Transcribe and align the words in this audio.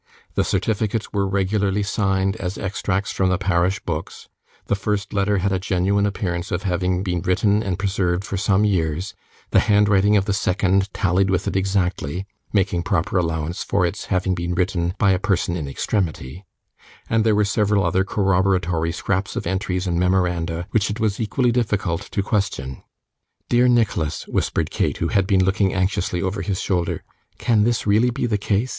The 0.33 0.43
certificates 0.43 1.13
were 1.13 1.27
regularly 1.27 1.83
signed 1.83 2.35
as 2.37 2.57
extracts 2.57 3.11
from 3.11 3.29
the 3.29 3.37
parish 3.37 3.79
books, 3.81 4.29
the 4.65 4.73
first 4.73 5.13
letter 5.13 5.37
had 5.37 5.51
a 5.51 5.59
genuine 5.59 6.07
appearance 6.07 6.49
of 6.49 6.63
having 6.63 7.03
been 7.03 7.21
written 7.21 7.61
and 7.61 7.77
preserved 7.77 8.25
for 8.25 8.35
some 8.35 8.65
years, 8.65 9.13
the 9.51 9.59
handwriting 9.59 10.17
of 10.17 10.25
the 10.25 10.33
second 10.33 10.91
tallied 10.91 11.29
with 11.29 11.47
it 11.47 11.55
exactly, 11.55 12.25
(making 12.51 12.81
proper 12.81 13.19
allowance 13.19 13.61
for 13.61 13.85
its 13.85 14.05
having 14.05 14.33
been 14.33 14.55
written 14.55 14.95
by 14.97 15.11
a 15.11 15.19
person 15.19 15.55
in 15.55 15.67
extremity,) 15.67 16.45
and 17.07 17.23
there 17.23 17.35
were 17.35 17.45
several 17.45 17.85
other 17.85 18.03
corroboratory 18.03 18.91
scraps 18.91 19.35
of 19.35 19.45
entries 19.45 19.85
and 19.85 19.99
memoranda 19.99 20.65
which 20.71 20.89
it 20.89 20.99
was 20.99 21.19
equally 21.19 21.51
difficult 21.51 22.01
to 22.09 22.23
question. 22.23 22.81
'Dear 23.49 23.67
Nicholas,' 23.67 24.27
whispered 24.27 24.71
Kate, 24.71 24.97
who 24.97 25.09
had 25.09 25.27
been 25.27 25.45
looking 25.45 25.75
anxiously 25.75 26.23
over 26.23 26.41
his 26.41 26.59
shoulder, 26.59 27.03
'can 27.37 27.65
this 27.65 27.83
be 27.83 27.89
really 27.99 28.25
the 28.25 28.39
case? 28.39 28.69